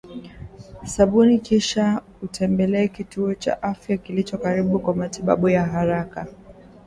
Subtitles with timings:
[0.85, 6.27] sabuni kisha utembelee kituo cha afya kilicho karibu kwa matibabu ya haraka